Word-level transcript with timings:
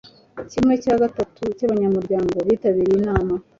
Kimwe 0.51 0.73
cya 0.83 0.95
gatatu 1.01 1.41
cyabanyamuryango 1.57 2.37
bitabiriye 2.47 2.95
inama. 3.01 3.33